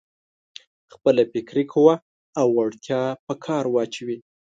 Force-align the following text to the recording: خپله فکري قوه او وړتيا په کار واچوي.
خپله 0.93 1.21
فکري 1.31 1.63
قوه 1.73 1.95
او 2.39 2.47
وړتيا 2.57 3.03
په 3.25 3.33
کار 3.45 3.63
واچوي. 3.69 4.17